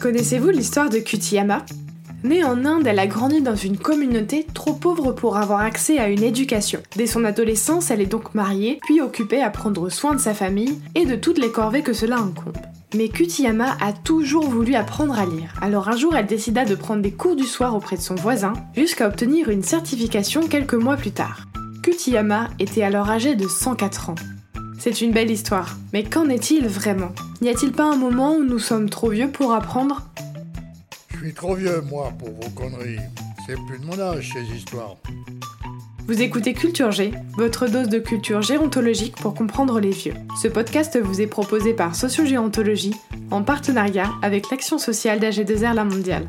[0.00, 1.66] Connaissez-vous l'histoire de Kutiyama?
[2.22, 6.08] Née en Inde, elle a grandi dans une communauté trop pauvre pour avoir accès à
[6.08, 6.80] une éducation.
[6.94, 10.78] Dès son adolescence, elle est donc mariée, puis occupée à prendre soin de sa famille
[10.94, 12.56] et de toutes les corvées que cela incombe.
[12.94, 17.02] Mais Kutiyama a toujours voulu apprendre à lire, alors un jour elle décida de prendre
[17.02, 21.12] des cours du soir auprès de son voisin, jusqu'à obtenir une certification quelques mois plus
[21.12, 21.46] tard.
[21.82, 24.14] Kutiyama était alors âgé de 104 ans.
[24.80, 27.10] C'est une belle histoire, mais qu'en est-il vraiment?
[27.42, 30.08] N'y a-t-il pas un moment où nous sommes trop vieux pour apprendre?
[31.10, 33.00] Je suis trop vieux, moi, pour vos conneries.
[33.44, 34.96] C'est plus de mon âge, ces histoires.
[36.06, 40.14] Vous écoutez Culture G, votre dose de culture gérontologique pour comprendre les vieux.
[40.40, 42.94] Ce podcast vous est proposé par Sociogéontologie
[43.32, 46.28] en partenariat avec l'Action sociale d'AG2R La Mondiale.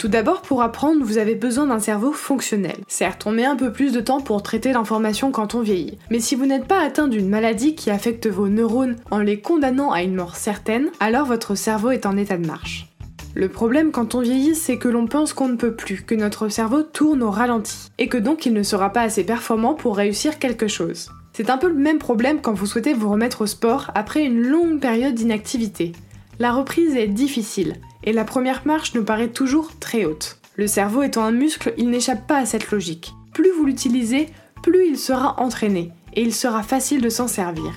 [0.00, 2.78] Tout d'abord, pour apprendre, vous avez besoin d'un cerveau fonctionnel.
[2.88, 6.20] Certes, on met un peu plus de temps pour traiter l'information quand on vieillit, mais
[6.20, 10.00] si vous n'êtes pas atteint d'une maladie qui affecte vos neurones en les condamnant à
[10.00, 12.88] une mort certaine, alors votre cerveau est en état de marche.
[13.34, 16.48] Le problème quand on vieillit, c'est que l'on pense qu'on ne peut plus, que notre
[16.48, 20.38] cerveau tourne au ralenti, et que donc il ne sera pas assez performant pour réussir
[20.38, 21.10] quelque chose.
[21.34, 24.40] C'est un peu le même problème quand vous souhaitez vous remettre au sport après une
[24.40, 25.92] longue période d'inactivité.
[26.38, 30.38] La reprise est difficile, et la première marche nous paraît toujours très haute.
[30.56, 33.14] Le cerveau étant un muscle, il n'échappe pas à cette logique.
[33.32, 34.28] Plus vous l'utilisez,
[34.62, 37.72] plus il sera entraîné, et il sera facile de s'en servir.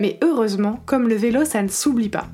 [0.00, 2.26] Mais heureusement, comme le vélo, ça ne s'oublie pas.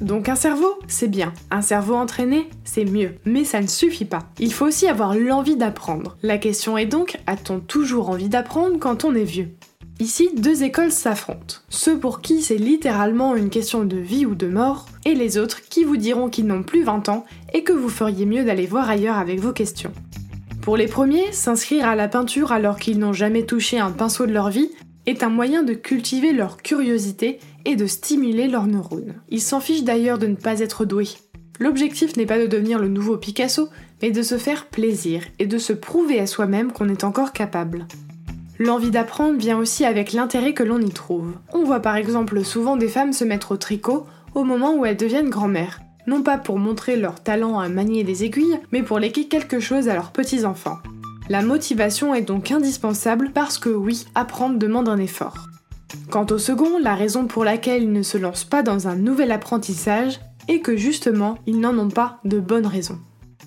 [0.00, 1.32] Donc un cerveau, c'est bien.
[1.50, 3.16] Un cerveau entraîné, c'est mieux.
[3.24, 4.20] Mais ça ne suffit pas.
[4.38, 6.16] Il faut aussi avoir l'envie d'apprendre.
[6.22, 9.50] La question est donc, a-t-on toujours envie d'apprendre quand on est vieux?
[10.00, 11.56] Ici, deux écoles s'affrontent.
[11.68, 15.62] Ceux pour qui c'est littéralement une question de vie ou de mort, et les autres
[15.68, 18.88] qui vous diront qu'ils n'ont plus 20 ans et que vous feriez mieux d'aller voir
[18.88, 19.92] ailleurs avec vos questions.
[20.62, 24.32] Pour les premiers, s'inscrire à la peinture alors qu'ils n'ont jamais touché un pinceau de
[24.32, 24.70] leur vie
[25.06, 29.14] est un moyen de cultiver leur curiosité et de stimuler leurs neurones.
[29.30, 31.08] Ils s'en fichent d'ailleurs de ne pas être doués.
[31.58, 33.68] L'objectif n'est pas de devenir le nouveau Picasso,
[34.00, 37.86] mais de se faire plaisir et de se prouver à soi-même qu'on est encore capable.
[38.58, 41.34] L'envie d'apprendre vient aussi avec l'intérêt que l'on y trouve.
[41.52, 44.96] On voit par exemple souvent des femmes se mettre au tricot au moment où elles
[44.96, 45.80] deviennent grand-mères.
[46.08, 49.88] Non pas pour montrer leur talent à manier les aiguilles, mais pour léguer quelque chose
[49.88, 50.78] à leurs petits-enfants.
[51.28, 55.48] La motivation est donc indispensable parce que oui, apprendre demande un effort.
[56.10, 59.30] Quant au second, la raison pour laquelle ils ne se lancent pas dans un nouvel
[59.30, 62.98] apprentissage est que justement, ils n'en ont pas de bonnes raisons.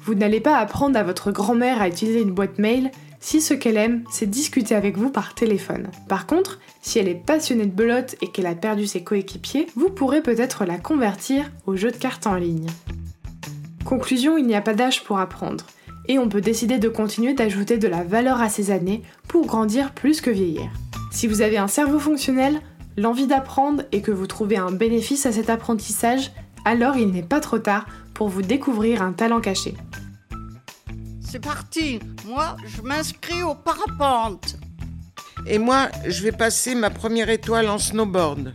[0.03, 2.91] Vous n'allez pas apprendre à votre grand-mère à utiliser une boîte mail
[3.23, 5.89] si ce qu'elle aime, c'est discuter avec vous par téléphone.
[6.09, 9.89] Par contre, si elle est passionnée de belote et qu'elle a perdu ses coéquipiers, vous
[9.89, 12.67] pourrez peut-être la convertir au jeu de cartes en ligne.
[13.85, 15.65] Conclusion, il n'y a pas d'âge pour apprendre,
[16.07, 19.93] et on peut décider de continuer d'ajouter de la valeur à ses années pour grandir
[19.93, 20.69] plus que vieillir.
[21.11, 22.59] Si vous avez un cerveau fonctionnel,
[22.97, 26.31] l'envie d'apprendre et que vous trouvez un bénéfice à cet apprentissage,
[26.65, 29.75] alors il n'est pas trop tard pour vous découvrir un talent caché.
[31.31, 31.97] C'est parti.
[32.27, 34.57] Moi, je m'inscris au parapente.
[35.47, 38.53] Et moi, je vais passer ma première étoile en snowboard.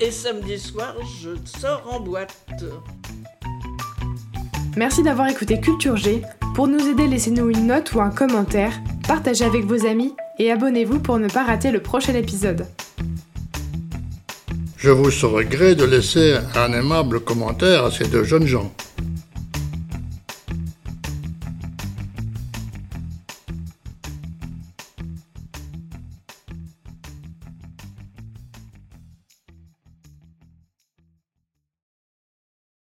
[0.00, 2.36] Et samedi soir, je sors en boîte.
[4.76, 6.20] Merci d'avoir écouté Culture G.
[6.54, 8.78] Pour nous aider, laissez-nous une note ou un commentaire,
[9.08, 12.66] partagez avec vos amis et abonnez-vous pour ne pas rater le prochain épisode.
[14.76, 18.70] Je vous saurais gré de laisser un aimable commentaire à ces deux jeunes gens.